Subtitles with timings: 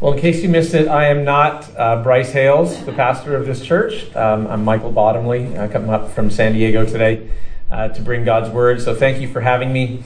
[0.00, 3.44] Well, in case you missed it, I am not uh, Bryce Hales, the pastor of
[3.44, 4.16] this church.
[4.16, 5.58] Um, I'm Michael Bottomley.
[5.58, 7.30] I come up from San Diego today
[7.70, 8.80] uh, to bring God's word.
[8.80, 10.02] So thank you for having me.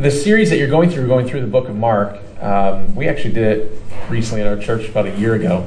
[0.00, 3.32] The series that you're going through, going through the book of Mark, um, we actually
[3.32, 5.64] did it recently at our church about a year ago.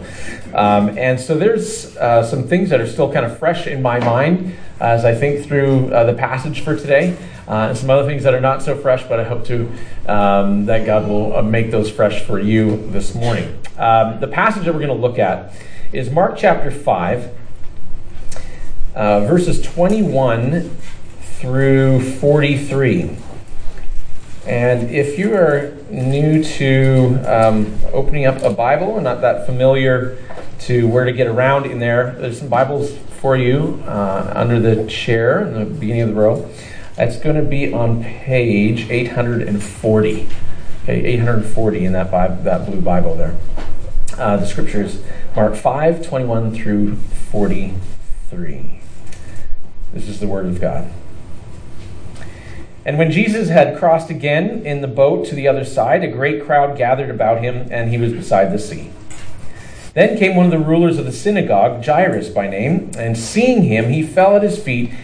[0.54, 3.98] Um, and so there's uh, some things that are still kind of fresh in my
[3.98, 7.18] mind as I think through uh, the passage for today
[7.48, 9.72] uh, and some other things that are not so fresh, but I hope to
[10.08, 13.60] um, that God will uh, make those fresh for you this morning.
[13.78, 15.54] Um, the passage that we're going to look at
[15.92, 17.30] is Mark chapter 5,
[18.96, 20.70] uh, verses 21
[21.40, 23.18] through 43.
[24.46, 30.18] And if you are new to um, opening up a Bible and not that familiar
[30.62, 34.86] to where to get around in there, there's some Bibles for you uh, under the
[34.88, 36.50] chair in the beginning of the row.
[36.96, 40.28] That's going to be on page 840.
[40.84, 43.38] Okay, 840 in that, Bible, that blue Bible there.
[44.18, 45.02] Uh, the scriptures,
[45.36, 48.80] Mark 5, 21 through 43.
[49.94, 50.92] This is the Word of God.
[52.86, 56.44] And when Jesus had crossed again in the boat to the other side, a great
[56.44, 58.92] crowd gathered about him, and he was beside the sea.
[59.94, 63.90] Then came one of the rulers of the synagogue, Jairus by name, and seeing him,
[63.90, 64.92] he fell at his feet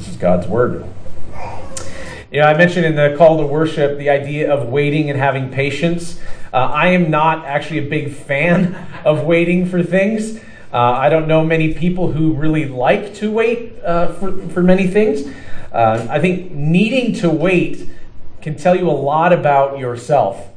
[0.00, 0.86] This is God's word.
[2.32, 5.50] You know, I mentioned in the call to worship the idea of waiting and having
[5.50, 6.18] patience.
[6.54, 8.74] Uh, I am not actually a big fan
[9.04, 10.38] of waiting for things.
[10.72, 14.86] Uh, I don't know many people who really like to wait uh, for, for many
[14.86, 15.30] things.
[15.70, 17.86] Uh, I think needing to wait
[18.40, 20.48] can tell you a lot about yourself.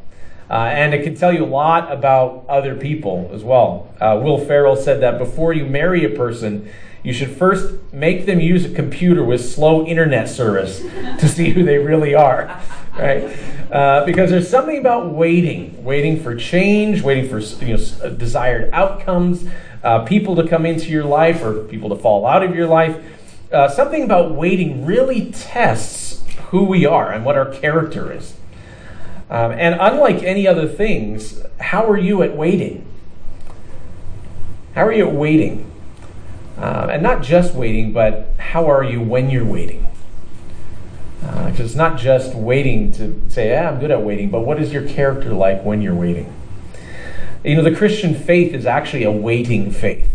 [0.50, 3.94] Uh, and it can tell you a lot about other people as well.
[4.00, 6.70] Uh, Will Ferrell said that before you marry a person,
[7.04, 10.80] you should first make them use a computer with slow internet service
[11.20, 12.62] to see who they really are,
[12.98, 13.24] right?
[13.72, 19.46] Uh, because there's something about waiting, waiting for change, waiting for you know, desired outcomes,
[19.84, 23.04] uh, people to come into your life or people to fall out of your life.
[23.52, 28.34] Uh, something about waiting really tests who we are and what our character is.
[29.30, 32.86] Um, and unlike any other things, how are you at waiting?
[34.76, 35.72] How are you at waiting?
[36.58, 39.88] Uh, and not just waiting, but how are you when you're waiting?
[41.20, 44.62] Because uh, it's not just waiting to say, yeah, I'm good at waiting, but what
[44.62, 46.34] is your character like when you're waiting?
[47.44, 50.10] You know, the Christian faith is actually a waiting faith.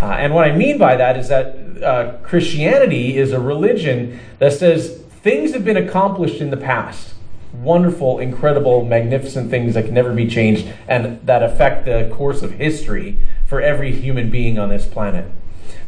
[0.00, 4.52] Uh, and what I mean by that is that uh, Christianity is a religion that
[4.52, 7.14] says things have been accomplished in the past.
[7.52, 12.52] Wonderful, incredible, magnificent things that can never be changed and that affect the course of
[12.52, 15.30] history for every human being on this planet.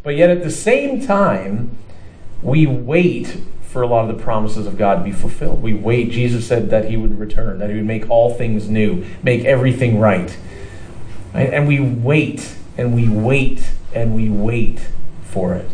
[0.03, 1.77] But yet at the same time,
[2.41, 5.63] we wait for a lot of the promises of God to be fulfilled.
[5.63, 6.11] We wait.
[6.11, 9.99] Jesus said that he would return, that he would make all things new, make everything
[9.99, 10.37] right.
[11.33, 14.87] And we wait and we wait and we wait
[15.23, 15.69] for it.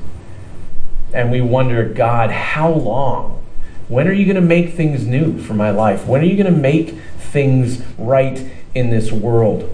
[1.13, 3.43] And we wonder, God, how long?
[3.89, 6.05] When are you going to make things new for my life?
[6.05, 9.67] When are you going to make things right in this world?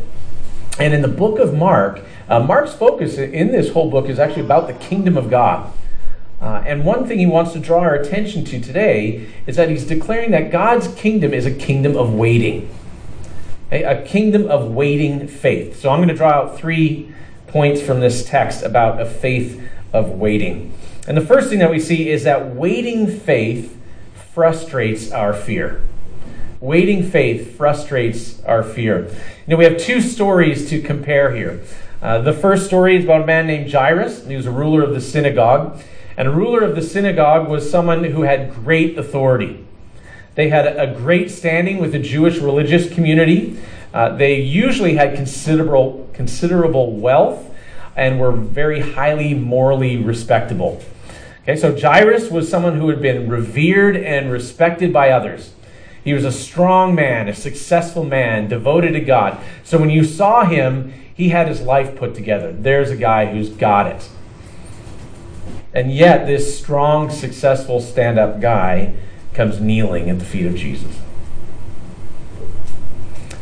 [0.80, 4.44] And in the book of Mark, uh, Mark's focus in this whole book is actually
[4.44, 5.70] about the kingdom of God.
[6.40, 9.86] Uh, and one thing he wants to draw our attention to today is that he's
[9.86, 12.70] declaring that God's kingdom is a kingdom of waiting,
[13.70, 15.82] a, a kingdom of waiting faith.
[15.82, 17.14] So I'm going to draw out three
[17.48, 19.62] points from this text about a faith
[19.92, 20.72] of waiting.
[21.06, 23.75] And the first thing that we see is that waiting faith
[24.36, 25.82] frustrates our fear.
[26.60, 29.06] Waiting faith frustrates our fear.
[29.08, 29.16] You
[29.48, 31.64] know, we have two stories to compare here.
[32.02, 34.94] Uh, the first story is about a man named Jairus, he was a ruler of
[34.94, 35.82] the synagogue.
[36.18, 39.66] And a ruler of the synagogue was someone who had great authority.
[40.36, 43.58] They had a great standing with the Jewish religious community.
[43.94, 47.56] Uh, they usually had considerable, considerable wealth
[47.96, 50.84] and were very highly morally respectable.
[51.48, 55.54] Okay, so Jairus was someone who had been revered and respected by others.
[56.04, 59.38] He was a strong man, a successful man, devoted to God.
[59.64, 62.52] So when you saw him, he had his life put together.
[62.52, 64.10] There's a guy who's got it.
[65.72, 68.96] And yet, this strong, successful stand up guy
[69.36, 71.00] comes kneeling at the feet of Jesus.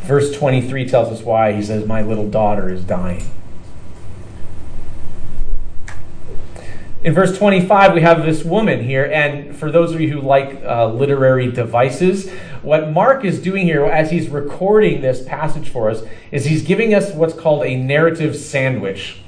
[0.02, 1.52] Verse 23 tells us why.
[1.52, 3.24] He says, My little daughter is dying.
[7.04, 10.64] In verse 25, we have this woman here, and for those of you who like
[10.64, 12.30] uh, literary devices,
[12.62, 16.02] what Mark is doing here as he's recording this passage for us
[16.32, 19.18] is he's giving us what's called a narrative sandwich.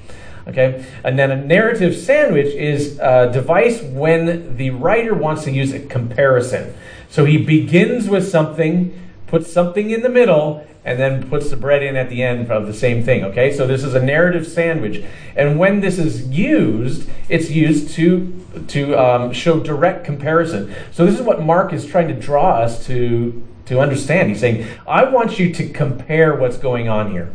[0.49, 0.87] Okay?
[1.05, 5.81] And then a narrative sandwich is a device when the writer wants to use a
[5.81, 6.73] comparison.
[7.11, 11.83] So he begins with something, puts something in the middle, and then puts the bread
[11.83, 13.25] in at the end of the same thing.
[13.25, 13.53] Okay?
[13.53, 15.05] So this is a narrative sandwich.
[15.35, 18.33] And when this is used, it's used to
[18.69, 20.75] to um, show direct comparison.
[20.93, 24.29] So this is what Mark is trying to draw us to to understand.
[24.29, 27.33] He's saying, I want you to compare what's going on here.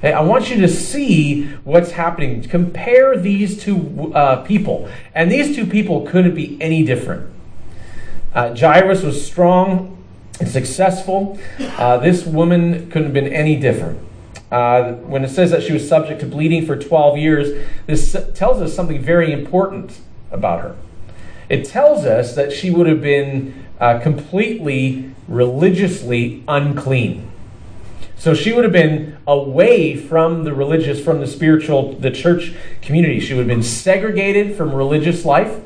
[0.00, 2.42] Hey, I want you to see what's happening.
[2.42, 4.88] Compare these two uh, people.
[5.14, 7.32] And these two people couldn't be any different.
[8.34, 9.97] Uh, Jairus was strong
[10.46, 11.38] successful.
[11.58, 14.00] Uh, this woman couldn't have been any different.
[14.50, 18.62] Uh, when it says that she was subject to bleeding for 12 years, this tells
[18.62, 20.00] us something very important
[20.30, 20.76] about her.
[21.48, 27.30] It tells us that she would have been uh, completely religiously unclean.
[28.16, 32.52] So she would have been away from the religious, from the spiritual, the church
[32.82, 33.20] community.
[33.20, 35.60] She would have been segregated from religious life.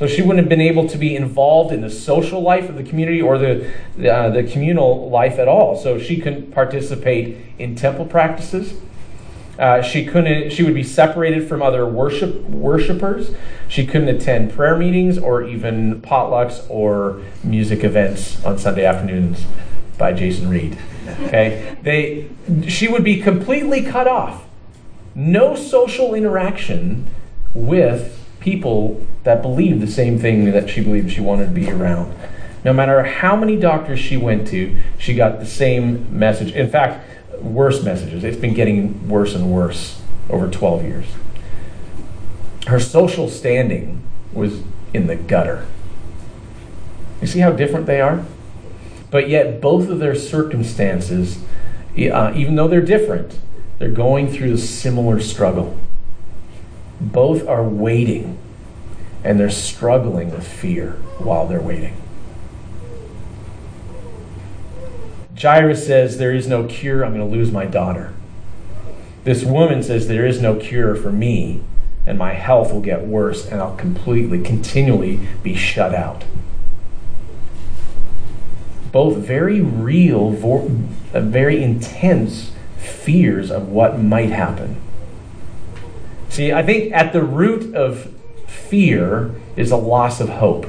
[0.00, 2.82] So she wouldn't have been able to be involved in the social life of the
[2.82, 3.70] community or the,
[4.10, 5.76] uh, the communal life at all.
[5.76, 8.80] So she couldn't participate in temple practices.
[9.58, 10.52] Uh, she couldn't.
[10.52, 13.34] She would be separated from other worship worshipers.
[13.68, 19.44] She couldn't attend prayer meetings or even potlucks or music events on Sunday afternoons
[19.98, 20.78] by Jason Reed.
[21.24, 21.76] Okay?
[21.82, 22.30] They,
[22.70, 24.44] she would be completely cut off.
[25.14, 27.06] No social interaction
[27.52, 32.14] with people that believed the same thing that she believed she wanted to be around.
[32.64, 36.52] No matter how many doctors she went to, she got the same message.
[36.52, 37.06] In fact,
[37.40, 38.24] worse messages.
[38.24, 41.06] It's been getting worse and worse over 12 years.
[42.66, 45.66] Her social standing was in the gutter.
[47.20, 48.24] You see how different they are?
[49.10, 51.42] But yet, both of their circumstances,
[51.96, 53.38] uh, even though they're different,
[53.78, 55.76] they're going through a similar struggle.
[57.00, 58.38] Both are waiting,
[59.24, 61.96] and they're struggling with fear while they're waiting.
[65.40, 68.12] Jairus says, There is no cure, I'm going to lose my daughter.
[69.24, 71.62] This woman says, There is no cure for me,
[72.06, 76.24] and my health will get worse, and I'll completely, continually be shut out
[78.92, 80.30] both very real,
[81.12, 84.76] very intense fears of what might happen.
[86.30, 88.14] See, I think at the root of
[88.46, 90.66] fear is a loss of hope.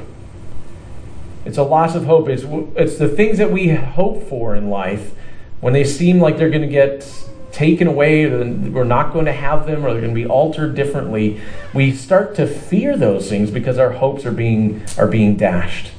[1.44, 2.28] It's a loss of hope.
[2.28, 2.44] It's,
[2.76, 5.12] it's the things that we hope for in life
[5.60, 7.08] when they seem like they're going to get
[7.52, 11.40] taken away, we're not going to have them, or they're going to be altered differently.
[11.72, 15.92] We start to fear those things because our hopes are being, are being dashed.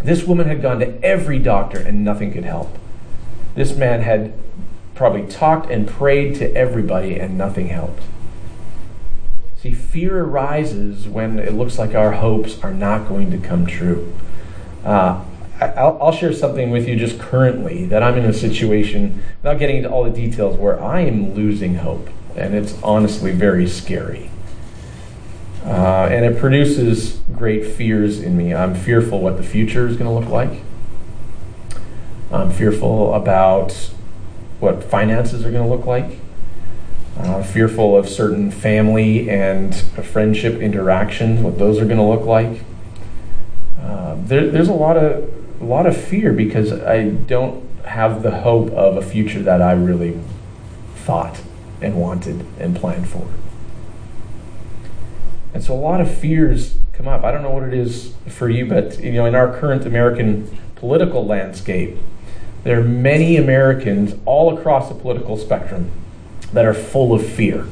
[0.00, 2.78] This woman had gone to every doctor and nothing could help.
[3.54, 4.34] This man had
[4.94, 8.02] probably talked and prayed to everybody and nothing helped.
[9.60, 14.14] See, fear arises when it looks like our hopes are not going to come true.
[14.84, 15.24] Uh,
[15.60, 19.78] I'll, I'll, share something with you just currently that I'm in a situation, without getting
[19.78, 22.08] into all the details, where I am losing hope.
[22.36, 24.30] And it's honestly very scary.
[25.64, 28.54] Uh, and it produces great fears in me.
[28.54, 30.62] I'm fearful what the future is going to look like.
[32.30, 33.72] I'm fearful about
[34.60, 36.20] what finances are going to look like.
[37.18, 42.62] Uh, fearful of certain family and friendship interactions, what those are going to look like.
[43.80, 45.28] Uh, there, there's a lot of
[45.60, 49.72] a lot of fear because I don't have the hope of a future that I
[49.72, 50.20] really
[50.94, 51.42] thought
[51.80, 53.26] and wanted and planned for.
[55.52, 57.24] And so a lot of fears come up.
[57.24, 60.56] I don't know what it is for you, but you know, in our current American
[60.76, 61.96] political landscape,
[62.62, 65.90] there are many Americans all across the political spectrum
[66.52, 67.66] that are full of fear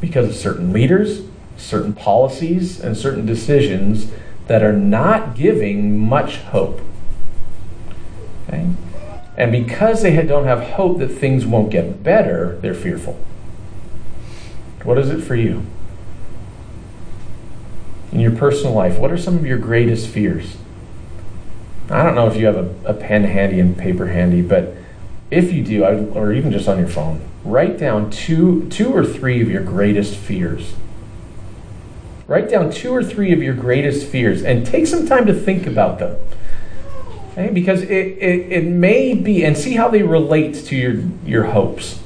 [0.00, 1.22] because of certain leaders,
[1.56, 4.10] certain policies, and certain decisions
[4.46, 6.80] that are not giving much hope.
[8.48, 8.70] Okay?
[9.36, 13.14] And because they don't have hope that things won't get better, they're fearful.
[14.82, 15.64] What is it for you?
[18.12, 20.56] In your personal life, what are some of your greatest fears?
[21.88, 24.74] I don't know if you have a, a pen handy and paper handy, but
[25.30, 29.40] if you do, or even just on your phone, write down two, two or three
[29.40, 30.74] of your greatest fears.
[32.26, 35.66] Write down two or three of your greatest fears and take some time to think
[35.66, 36.16] about them.
[37.32, 37.50] Okay?
[37.52, 42.00] Because it, it, it may be, and see how they relate to your, your hopes.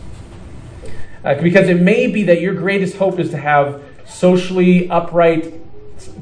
[1.24, 5.54] Uh, because it may be that your greatest hope is to have socially upright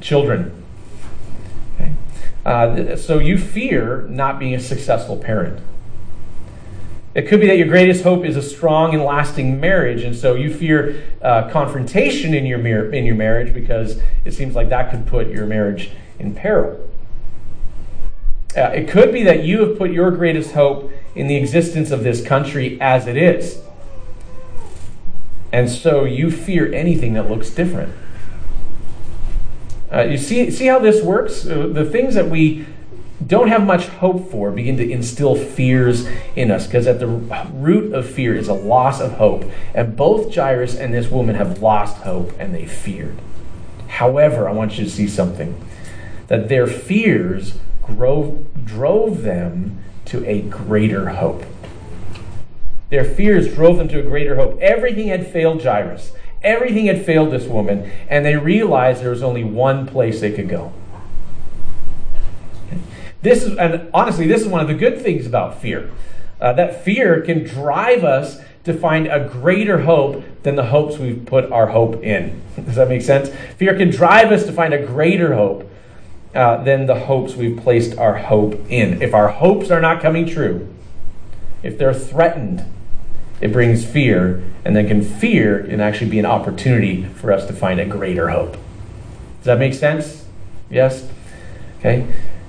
[0.01, 0.53] children.
[1.75, 1.93] Okay?
[2.45, 5.61] Uh, so you fear not being a successful parent.
[7.14, 10.35] It could be that your greatest hope is a strong and lasting marriage, and so
[10.35, 15.07] you fear uh, confrontation in your, in your marriage because it seems like that could
[15.07, 16.88] put your marriage in peril.
[18.57, 22.02] Uh, it could be that you have put your greatest hope in the existence of
[22.02, 23.62] this country as it is.
[25.52, 27.92] And so you fear anything that looks different.
[29.92, 31.47] Uh, you see, see how this works?
[31.47, 32.64] Uh, the things that we
[33.26, 37.93] don't have much hope for begin to instill fears in us because at the root
[37.93, 39.45] of fear is a loss of hope.
[39.75, 43.19] And both Jairus and this woman have lost hope and they feared.
[43.88, 45.62] However, I want you to see something
[46.29, 51.45] that their fears drove, drove them to a greater hope.
[52.88, 54.59] Their fears drove them to a greater hope.
[54.61, 56.12] Everything had failed Jairus.
[56.43, 60.49] Everything had failed this woman, and they realized there was only one place they could
[60.49, 60.73] go.
[63.23, 65.91] This is, and honestly, this is one of the good things about fear.
[66.41, 71.25] Uh, that fear can drive us to find a greater hope than the hopes we've
[71.25, 72.43] put our hope in.
[72.57, 73.31] Does that make sense?
[73.57, 75.71] Fear can drive us to find a greater hope
[76.35, 79.02] uh, than the hopes we've placed our hope in.
[79.02, 80.69] If our hopes are not coming true,
[81.62, 82.64] if they're threatened,
[83.41, 87.52] it brings fear, and then can fear can actually be an opportunity for us to
[87.52, 88.52] find a greater hope.
[88.52, 90.25] Does that make sense?
[90.71, 91.09] Yes?
[91.81, 92.07] Okay.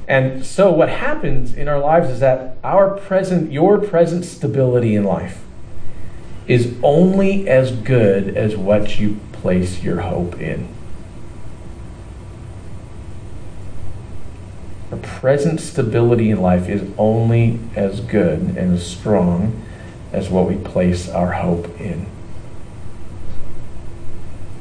[0.08, 5.04] And so what happens in our lives is that our present, your present stability in
[5.04, 5.44] life
[6.48, 10.68] is only as good as what you place your hope in.
[14.92, 19.64] Our present stability in life is only as good and as strong
[20.12, 22.06] as what we place our hope in.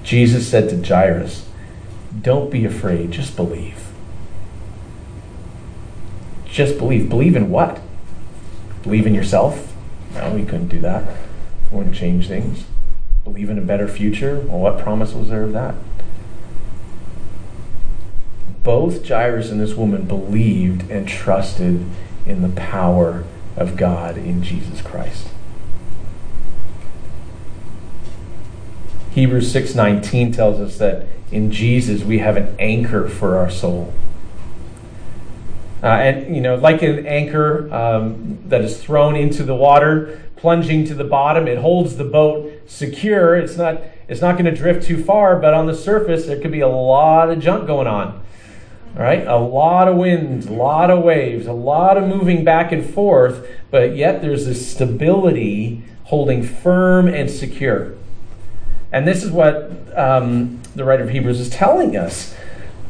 [0.05, 1.47] Jesus said to Jairus,
[2.19, 3.82] Don't be afraid, just believe.
[6.53, 7.09] Just believe.
[7.09, 7.81] Believe in what?
[8.83, 9.75] Believe in yourself?
[10.15, 11.17] No, we couldn't do that.
[11.71, 12.65] We wouldn't change things.
[13.25, 14.41] Believe in a better future?
[14.47, 15.75] Well, what promise was there of that?
[18.63, 21.87] Both Jairus and this woman believed and trusted
[22.27, 23.25] in the power
[23.57, 25.29] of God in Jesus Christ.
[29.13, 33.95] Hebrews 6:19 tells us that in Jesus we have an anchor for our soul.
[35.83, 40.85] Uh, and, you know, like an anchor um, that is thrown into the water, plunging
[40.85, 43.35] to the bottom, it holds the boat secure.
[43.37, 46.53] It's not, it's not going to drift too far, but on the surface, there could
[46.53, 48.23] be a lot of junk going on.
[48.95, 52.73] All right, a lot of winds, a lot of waves, a lot of moving back
[52.73, 57.95] and forth, but yet there's this stability holding firm and secure.
[58.93, 62.37] And this is what um, the writer of Hebrews is telling us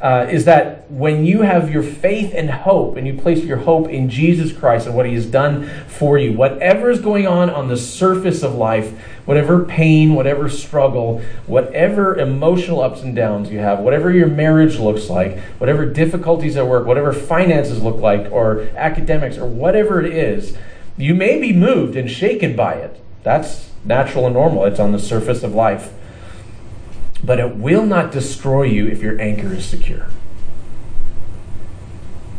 [0.03, 3.89] uh, is that when you have your faith and hope and you place your hope
[3.89, 7.69] in Jesus Christ and what he has done for you, whatever is going on on
[7.69, 13.79] the surface of life, whatever pain, whatever struggle, whatever emotional ups and downs you have,
[13.79, 19.39] whatever your marriage looks like, whatever difficulties at work, whatever finances look like, or academics,
[19.39, 20.57] or whatever it is,
[20.97, 23.01] you may be moved and shaken by it.
[23.23, 25.93] That's natural and normal, it's on the surface of life
[27.25, 30.07] but it will not destroy you if your anchor is secure.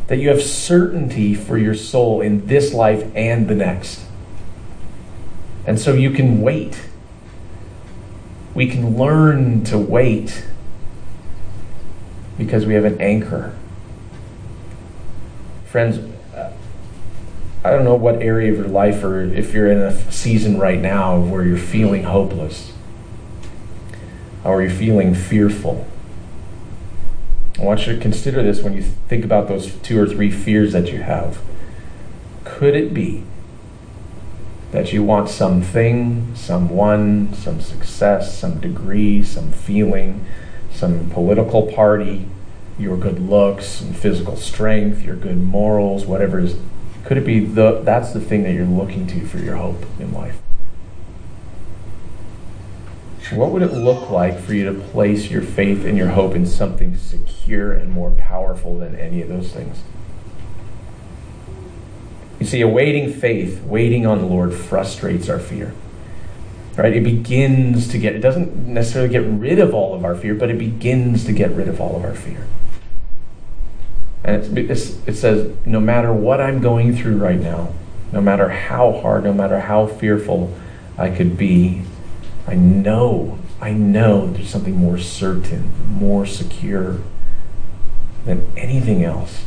[0.07, 4.01] That you have certainty for your soul in this life and the next.
[5.65, 6.87] And so you can wait.
[8.53, 10.45] We can learn to wait
[12.37, 13.55] because we have an anchor.
[15.65, 15.99] Friends,
[17.63, 20.79] I don't know what area of your life or if you're in a season right
[20.79, 22.72] now where you're feeling hopeless
[24.51, 25.87] are you feeling fearful?
[27.59, 30.73] I want you to consider this when you think about those two or three fears
[30.73, 31.39] that you have.
[32.43, 33.23] Could it be
[34.71, 40.25] that you want something, someone, some success, some degree, some feeling,
[40.71, 42.25] some political party,
[42.77, 46.57] your good looks and physical strength, your good morals, whatever is?
[47.05, 50.11] Could it be the, that's the thing that you're looking to for your hope in
[50.11, 50.42] life?
[53.35, 56.45] What would it look like for you to place your faith and your hope in
[56.45, 59.83] something secure and more powerful than any of those things?
[62.39, 65.73] You see, awaiting faith, waiting on the Lord, frustrates our fear.
[66.75, 66.95] Right?
[66.95, 70.49] It begins to get, it doesn't necessarily get rid of all of our fear, but
[70.49, 72.47] it begins to get rid of all of our fear.
[74.23, 77.73] And it's, it says, no matter what I'm going through right now,
[78.11, 80.53] no matter how hard, no matter how fearful
[80.97, 81.83] I could be,
[82.47, 86.99] I know, I know there's something more certain, more secure
[88.25, 89.45] than anything else.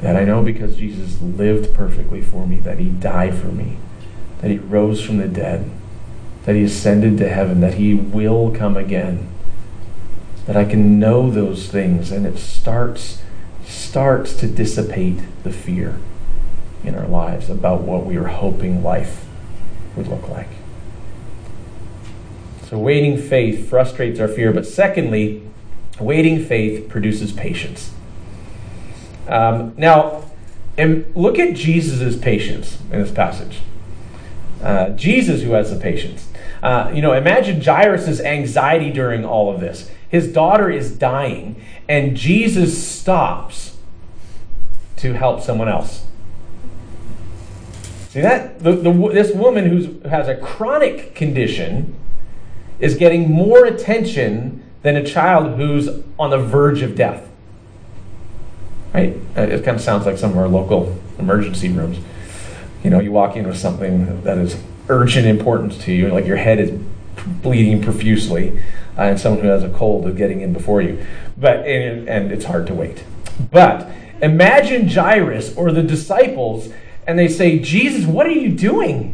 [0.00, 3.76] That I know because Jesus lived perfectly for me, that he died for me,
[4.40, 5.70] that he rose from the dead,
[6.44, 9.28] that he ascended to heaven, that he will come again.
[10.46, 13.22] That I can know those things and it starts
[13.64, 15.98] starts to dissipate the fear
[16.84, 19.24] in our lives about what we were hoping life
[19.96, 20.48] would look like.
[22.74, 24.52] So, waiting faith frustrates our fear.
[24.52, 25.48] But secondly,
[26.00, 27.92] waiting faith produces patience.
[29.28, 30.24] Um, now,
[30.76, 33.60] and look at Jesus' patience in this passage.
[34.60, 36.28] Uh, Jesus, who has the patience.
[36.64, 39.88] Uh, you know, imagine Jairus' anxiety during all of this.
[40.08, 41.54] His daughter is dying,
[41.88, 43.76] and Jesus stops
[44.96, 46.06] to help someone else.
[48.08, 48.58] See that?
[48.64, 51.94] The, the, this woman who has a chronic condition
[52.78, 57.28] is getting more attention than a child who's on the verge of death.
[58.92, 59.16] Right?
[59.36, 61.98] Uh, it kind of sounds like some of our local emergency rooms.
[62.82, 64.56] You know, you walk in with something that is
[64.88, 66.78] urgent importance to you, like your head is
[67.42, 68.58] bleeding profusely,
[68.98, 71.04] uh, and someone who has a cold is getting in before you.
[71.36, 73.04] But and, and it's hard to wait.
[73.50, 76.72] But imagine Jairus or the disciples,
[77.06, 79.13] and they say, "Jesus, what are you doing?"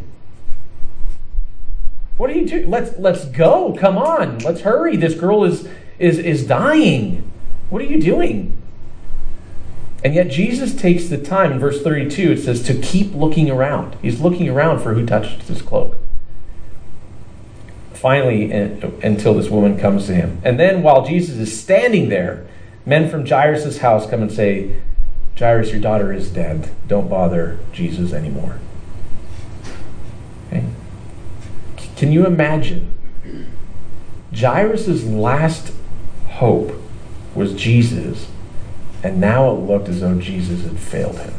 [2.21, 2.69] What are you doing?
[2.69, 3.75] Let's let's go.
[3.81, 4.41] Come on.
[4.41, 4.95] Let's hurry.
[4.95, 5.67] This girl is
[5.99, 7.33] is is dying.
[7.71, 8.61] What are you doing?
[10.05, 13.97] And yet Jesus takes the time in verse 32 it says to keep looking around.
[14.03, 15.97] He's looking around for who touched his cloak.
[17.95, 20.43] Finally until this woman comes to him.
[20.45, 22.47] And then while Jesus is standing there,
[22.85, 24.79] men from Jairus' house come and say,
[25.39, 26.71] Jairus, your daughter is dead.
[26.87, 28.59] Don't bother Jesus anymore.
[30.49, 30.67] Okay?
[32.01, 32.95] Can you imagine?
[34.35, 35.75] Jairus' last
[36.29, 36.73] hope
[37.35, 38.31] was Jesus,
[39.03, 41.35] and now it looked as though Jesus had failed him.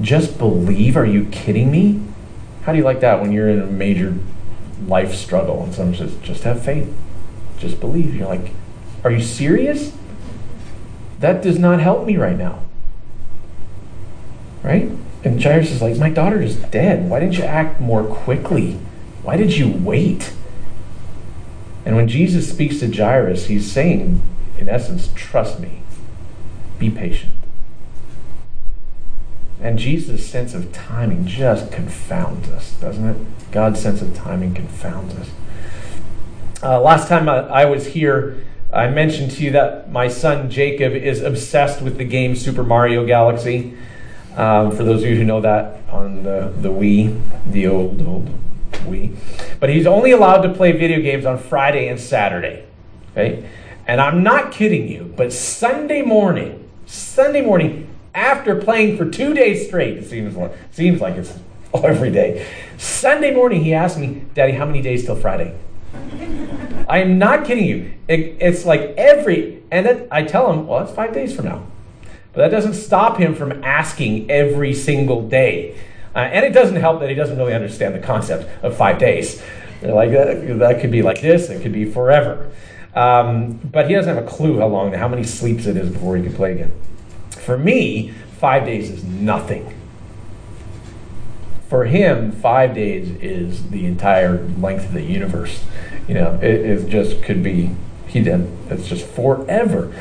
[0.00, 0.96] Just believe?
[0.96, 2.02] Are you kidding me?
[2.64, 4.18] How do you like that when you're in a major
[4.88, 6.92] life struggle and someone says, just have faith,
[7.58, 8.12] just believe?
[8.12, 8.50] You're like,
[9.04, 9.96] are you serious?
[11.20, 12.64] That does not help me right now.
[14.64, 14.90] Right?
[15.24, 17.08] And Jairus is like, My daughter is dead.
[17.08, 18.78] Why didn't you act more quickly?
[19.22, 20.34] Why did you wait?
[21.84, 24.22] And when Jesus speaks to Jairus, he's saying,
[24.58, 25.82] in essence, trust me,
[26.78, 27.32] be patient.
[29.60, 33.50] And Jesus' sense of timing just confounds us, doesn't it?
[33.50, 35.30] God's sense of timing confounds us.
[36.62, 40.92] Uh, last time I, I was here, I mentioned to you that my son Jacob
[40.92, 43.74] is obsessed with the game Super Mario Galaxy.
[44.36, 47.20] Um, for those of you who know that on the, the Wii,
[47.50, 48.28] the old, old
[48.82, 49.16] Wii.
[49.60, 52.64] but he's only allowed to play video games on Friday and Saturday.
[53.12, 53.48] Okay?
[53.86, 59.66] And I'm not kidding you, but Sunday morning, Sunday morning, after playing for two days
[59.66, 61.38] straight, it seems like, seems like it's
[61.74, 62.46] every day.
[62.76, 65.56] Sunday morning, he asked me, Daddy, how many days till Friday?
[66.88, 67.94] I'm not kidding you.
[68.08, 71.66] It, it's like every, and it, I tell him, well, it's five days from now.
[72.34, 75.76] But that doesn't stop him from asking every single day.
[76.14, 79.42] Uh, and it doesn't help that he doesn't really understand the concept of five days.
[79.82, 82.50] Like that, that could be like this, it could be forever.
[82.94, 86.16] Um, but he doesn't have a clue how long, how many sleeps it is before
[86.16, 86.72] he can play again.
[87.30, 89.76] For me, five days is nothing.
[91.68, 95.64] For him, five days is the entire length of the universe.
[96.06, 97.70] You know, it, it just could be,
[98.06, 99.92] he did, it's just forever.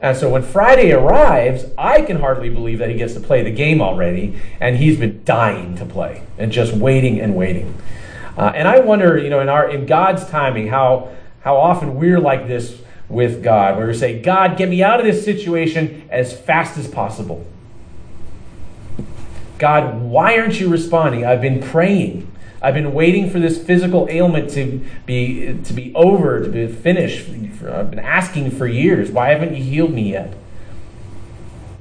[0.00, 3.50] And so when Friday arrives, I can hardly believe that he gets to play the
[3.50, 7.74] game already, and he's been dying to play and just waiting and waiting.
[8.36, 12.20] Uh, and I wonder, you know, in our in God's timing, how how often we're
[12.20, 16.36] like this with God, where we say, God, get me out of this situation as
[16.36, 17.46] fast as possible.
[19.58, 21.24] God, why aren't you responding?
[21.24, 22.30] I've been praying.
[22.66, 27.28] I've been waiting for this physical ailment to be to be over, to be finished.
[27.64, 29.08] I've been asking for years.
[29.08, 30.34] Why haven't you healed me yet?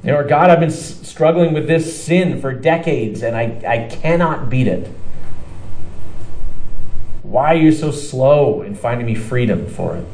[0.04, 3.88] You know, or God, I've been struggling with this sin for decades and I, I
[3.88, 4.88] cannot beat it.
[7.24, 10.06] Why are you so slow in finding me freedom for it?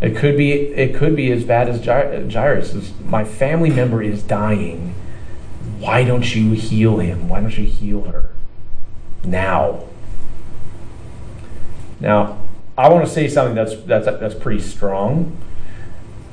[0.00, 2.94] It could be it could be as bad as Jairus.
[3.04, 4.94] My family member is dying.
[5.78, 7.28] Why don't you heal him?
[7.28, 8.30] Why don't you heal her
[9.24, 9.84] now?
[12.00, 12.38] Now,
[12.78, 15.36] I want to say something that's that's that's pretty strong,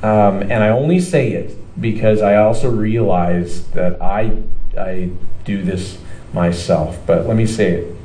[0.01, 4.37] um, and I only say it because I also realize that I
[4.77, 5.11] I
[5.43, 5.99] do this
[6.33, 6.99] myself.
[7.05, 7.97] But let me say it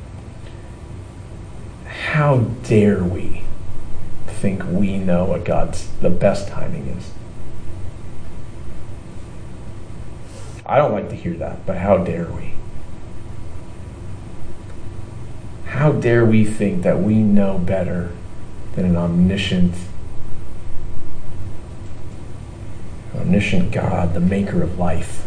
[2.13, 3.43] how dare we
[4.27, 7.11] think we know what God's the best timing is?
[10.67, 12.52] I don't like to hear that, but how dare we?
[15.83, 18.13] How dare we think that we know better
[18.77, 19.75] than an omniscient,
[23.17, 25.27] omniscient God, the maker of life?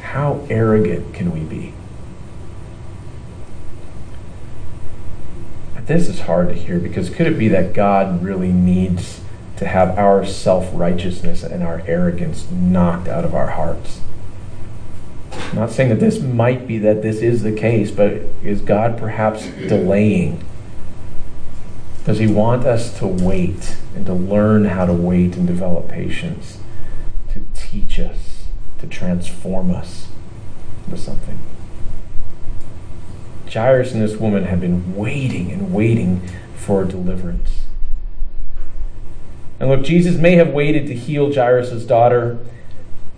[0.00, 1.72] How arrogant can we be?
[5.86, 9.20] this is hard to hear because could it be that God really needs
[9.56, 14.00] to have our self righteousness and our arrogance knocked out of our hearts?
[15.52, 19.46] Not saying that this might be that this is the case, but is God perhaps
[19.46, 20.44] delaying?
[22.04, 26.58] Does He want us to wait and to learn how to wait and develop patience,
[27.32, 28.46] to teach us,
[28.78, 30.08] to transform us
[30.86, 31.38] into something?
[33.52, 36.22] Jairus and this woman have been waiting and waiting
[36.54, 37.64] for deliverance.
[39.58, 42.38] And look, Jesus may have waited to heal Jairus' daughter,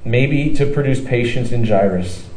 [0.05, 2.29] maybe to produce patience in Jairus,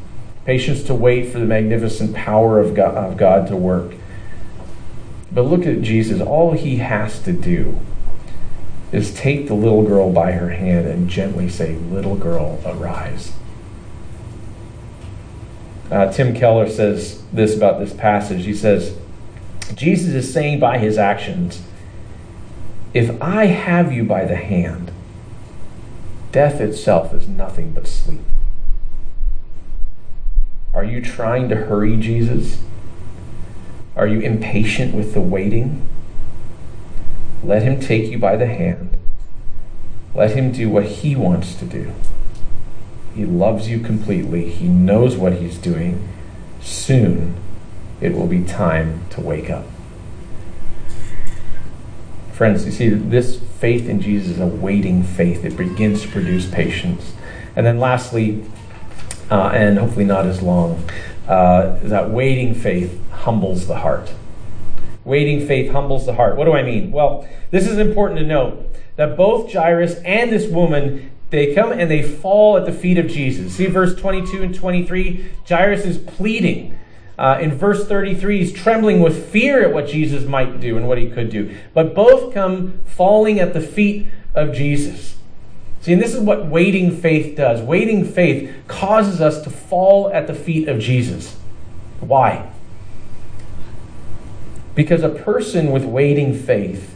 [0.46, 3.96] patience to wait for the magnificent power of God, of God to work.
[5.32, 6.22] But look at Jesus.
[6.22, 7.80] All he has to do
[8.92, 13.34] is take the little girl by her hand and gently say, Little girl, arise.
[15.92, 18.46] Uh, Tim Keller says this about this passage.
[18.46, 18.98] He says,
[19.74, 21.62] Jesus is saying by his actions,
[22.94, 24.92] If I have you by the hand,
[26.36, 28.20] death itself is nothing but sleep.
[30.74, 32.62] Are you trying to hurry Jesus?
[33.96, 35.88] Are you impatient with the waiting?
[37.42, 38.98] Let him take you by the hand.
[40.14, 41.94] Let him do what he wants to do.
[43.16, 44.50] He loves you completely.
[44.50, 46.06] He knows what He's doing.
[46.62, 47.36] Soon
[48.02, 49.66] it will be time to wake up.
[52.36, 55.46] Friends, you see, this faith in Jesus is a waiting faith.
[55.46, 57.14] It begins to produce patience.
[57.56, 58.44] And then, lastly,
[59.32, 60.84] uh, and hopefully not as long,
[61.30, 64.12] uh, that waiting faith humbles the heart.
[65.06, 66.36] Waiting faith humbles the heart.
[66.36, 66.92] What do I mean?
[66.92, 71.90] Well, this is important to note that both Jairus and this woman they come and
[71.90, 73.56] they fall at the feet of Jesus.
[73.56, 75.32] See verse 22 and 23?
[75.48, 76.75] Jairus is pleading.
[77.18, 80.98] Uh, in verse 33, he's trembling with fear at what Jesus might do and what
[80.98, 81.56] he could do.
[81.74, 85.18] But both come falling at the feet of Jesus.
[85.82, 87.62] See, and this is what waiting faith does.
[87.62, 91.38] Waiting faith causes us to fall at the feet of Jesus.
[92.02, 92.52] Why?
[94.74, 96.96] Because a person with waiting faith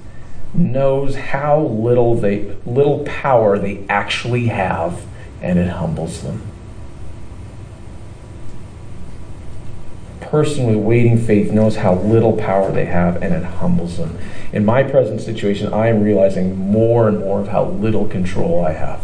[0.53, 5.05] knows how little they little power they actually have
[5.41, 6.41] and it humbles them
[10.29, 14.17] person with waiting faith knows how little power they have and it humbles them.
[14.53, 18.73] In my present situation, I am realizing more and more of how little control I
[18.73, 19.03] have.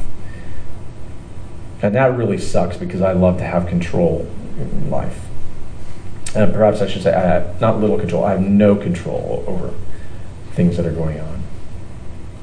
[1.81, 5.25] And that really sucks because I love to have control in life.
[6.35, 9.73] And perhaps I should say, I have not little control, I have no control over
[10.51, 11.43] things that are going on.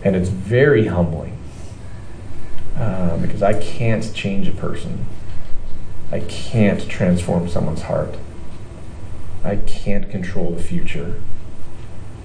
[0.02, 1.38] And it's very humbling
[2.76, 5.06] uh, because I can't change a person.
[6.10, 8.16] I can't transform someone's heart.
[9.44, 11.20] I can't control the future.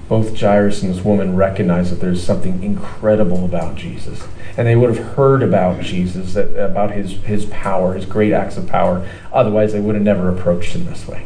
[0.07, 4.25] Both Jairus and this woman recognize that there's something incredible about Jesus.
[4.55, 8.67] And they would have heard about Jesus, about his, his power, his great acts of
[8.67, 9.07] power.
[9.33, 11.25] Otherwise, they would have never approached him this way.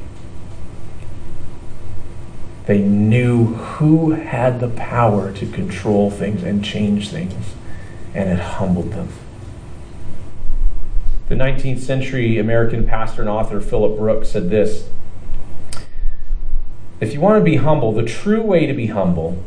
[2.66, 7.54] They knew who had the power to control things and change things,
[8.14, 9.10] and it humbled them.
[11.28, 14.90] The 19th century American pastor and author Philip Brooks said this
[17.02, 19.44] If you want to be humble, the true way to be humble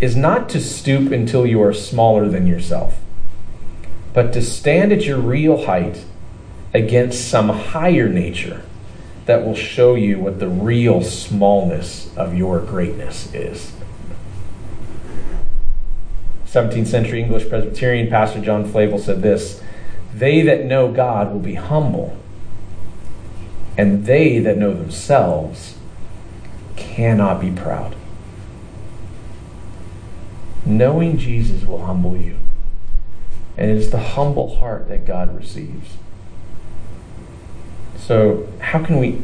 [0.00, 2.98] is not to stoop until you are smaller than yourself,
[4.14, 6.06] but to stand at your real height
[6.72, 8.62] against some higher nature
[9.26, 13.72] that will show you what the real smallness of your greatness is.
[16.46, 19.62] 17th century English Presbyterian pastor John Flavel said this
[20.14, 22.16] they that know God will be humble,
[23.76, 25.75] and they that know themselves
[26.96, 27.94] cannot be proud.
[30.64, 32.38] Knowing Jesus will humble you,
[33.56, 35.98] and it is the humble heart that God receives.
[37.98, 39.22] So, how can we,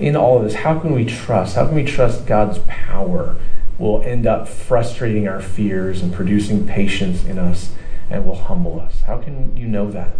[0.00, 1.54] in all of this, how can we trust?
[1.54, 3.36] How can we trust God's power
[3.78, 7.72] will end up frustrating our fears and producing patience in us
[8.10, 9.02] and will humble us.
[9.02, 10.12] How can you know that?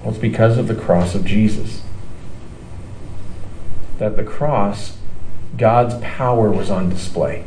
[0.00, 1.82] Well, it's because of the cross of Jesus.
[3.98, 4.96] That the cross,
[5.56, 7.44] God's power was on display.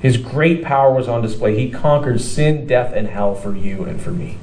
[0.00, 1.58] His great power was on display.
[1.58, 4.38] He conquered sin, death, and hell for you and for me.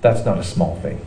[0.00, 1.04] That's not a small thing.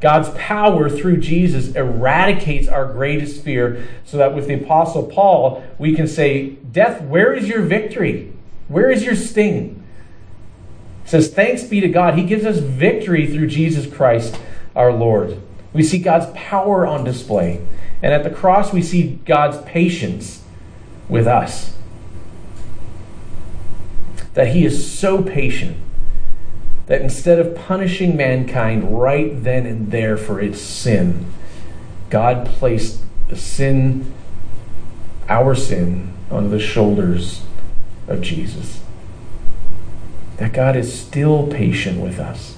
[0.00, 5.94] God's power through Jesus eradicates our greatest fear so that with the Apostle Paul, we
[5.94, 8.32] can say, Death, where is your victory?
[8.66, 9.80] Where is your sting?
[11.04, 12.18] Says, Thanks be to God.
[12.18, 14.36] He gives us victory through Jesus Christ
[14.74, 15.40] our Lord.
[15.72, 17.64] We see God's power on display.
[18.02, 20.42] And at the cross, we see God's patience
[21.08, 21.76] with us.
[24.34, 25.76] That He is so patient
[26.86, 31.32] that instead of punishing mankind right then and there for its sin,
[32.10, 34.12] God placed the sin,
[35.28, 37.42] our sin, on the shoulders
[38.08, 38.80] of Jesus.
[40.38, 42.51] That God is still patient with us.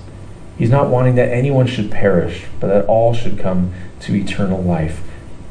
[0.58, 5.02] He's not wanting that anyone should perish, but that all should come to eternal life.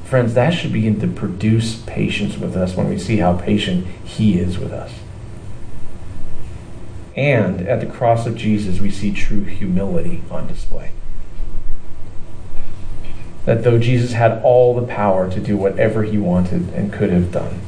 [0.06, 4.39] Friends, that should begin to produce patience with us when we see how patient He
[4.39, 4.94] is with us.
[7.16, 10.92] And at the cross of Jesus, we see true humility on display.
[13.46, 17.32] That though Jesus had all the power to do whatever he wanted and could have
[17.32, 17.60] done,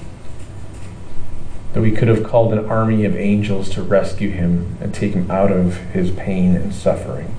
[1.75, 5.29] though we could have called an army of angels to rescue him and take him
[5.29, 7.35] out of his pain and suffering,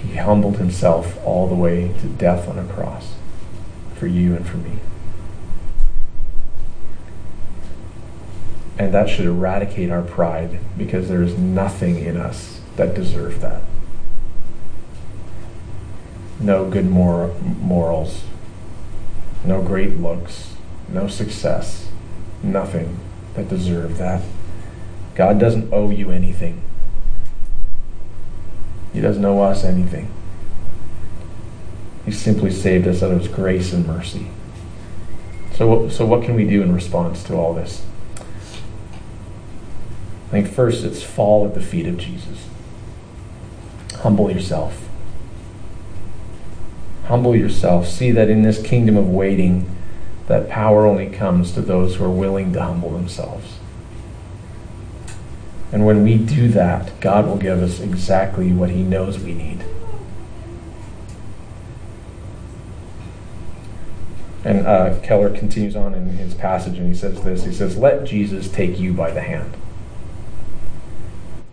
[0.00, 3.14] he humbled himself all the way to death on a cross
[3.94, 4.72] for you and for me.
[8.76, 13.62] And that should eradicate our pride because there is nothing in us that deserves that.
[16.40, 18.24] No good mor- morals,
[19.44, 20.56] no great looks,
[20.88, 21.91] no success,
[22.42, 22.98] nothing
[23.34, 24.22] that deserve that.
[25.14, 26.62] God doesn't owe you anything.
[28.92, 30.10] He doesn't owe us anything.
[32.04, 34.28] He simply saved us out of his grace and mercy.
[35.54, 37.84] So, so what can we do in response to all this?
[40.28, 42.48] I think first it's fall at the feet of Jesus.
[43.96, 44.88] Humble yourself.
[47.04, 47.86] Humble yourself.
[47.86, 49.68] See that in this kingdom of waiting,
[50.26, 53.58] that power only comes to those who are willing to humble themselves.
[55.72, 59.64] And when we do that, God will give us exactly what He knows we need.
[64.44, 68.04] And uh, Keller continues on in his passage and he says this He says, Let
[68.04, 69.56] Jesus take you by the hand.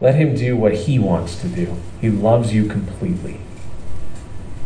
[0.01, 1.75] Let him do what he wants to do.
[1.99, 3.39] He loves you completely.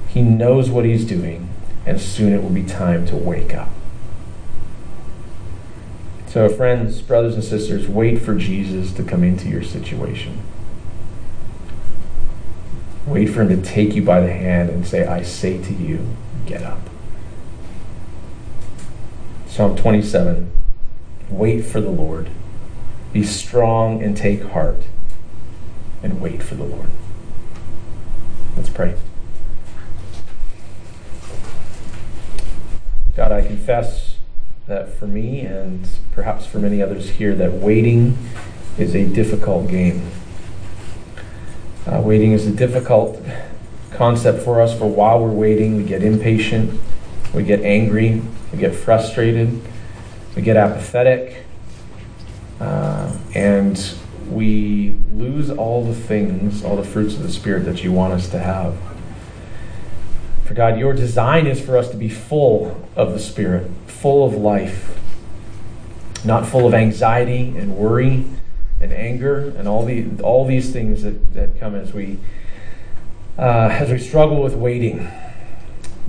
[0.08, 1.50] He knows what he's doing,
[1.88, 3.70] and soon it will be time to wake up.
[6.34, 10.42] So, friends, brothers and sisters, wait for Jesus to come into your situation.
[13.06, 16.18] Wait for Him to take you by the hand and say, I say to you,
[16.48, 16.80] get up.
[19.46, 20.52] Psalm 27
[21.30, 22.32] Wait for the Lord.
[23.12, 24.82] Be strong and take heart,
[26.02, 26.90] and wait for the Lord.
[28.58, 28.96] Let's pray.
[33.16, 34.18] God, I confess
[34.66, 38.18] that for me and perhaps for many others here, that waiting
[38.78, 40.10] is a difficult game.
[41.86, 43.20] Uh, waiting is a difficult
[43.92, 46.80] concept for us, for while we're waiting, we get impatient,
[47.34, 48.22] we get angry,
[48.52, 49.62] we get frustrated,
[50.36, 51.46] we get apathetic,
[52.60, 53.96] uh, and
[54.30, 58.30] we lose all the things, all the fruits of the Spirit that you want us
[58.30, 58.76] to have.
[60.46, 64.34] For God, your design is for us to be full of the Spirit, full of
[64.34, 65.00] life,
[66.26, 68.26] not full of anxiety and worry
[68.80, 72.18] and anger and all the all these things that, that come as we
[73.38, 75.10] uh, as we struggle with waiting.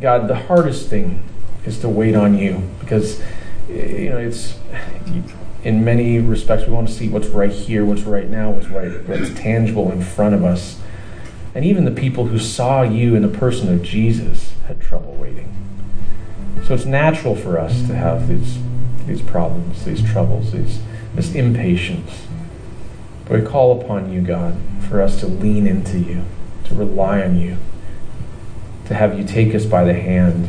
[0.00, 1.22] God, the hardest thing
[1.64, 3.22] is to wait on you because
[3.68, 4.58] you know it's
[5.62, 9.08] in many respects we want to see what's right here, what's right now, what's right,
[9.08, 10.80] what's tangible in front of us.
[11.54, 15.50] And even the people who saw you in the person of Jesus had trouble waiting.
[16.66, 18.58] So it's natural for us to have these
[19.06, 20.80] these problems, these troubles, these
[21.14, 22.26] this impatience.
[23.24, 24.56] But we call upon you, God,
[24.88, 26.24] for us to lean into you,
[26.64, 27.56] to rely on you,
[28.86, 30.48] to have you take us by the hand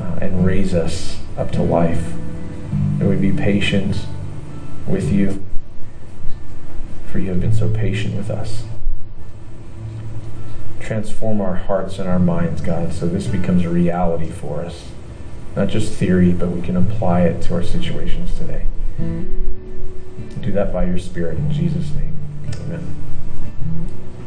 [0.00, 2.12] uh, and raise us up to life.
[2.98, 4.06] May we be patient
[4.86, 5.44] with you,
[7.10, 8.64] for you have been so patient with us.
[10.80, 14.91] Transform our hearts and our minds, God, so this becomes a reality for us.
[15.54, 18.66] Not just theory, but we can apply it to our situations today.
[20.40, 22.16] Do that by your Spirit in Jesus' name.
[22.60, 23.11] Amen.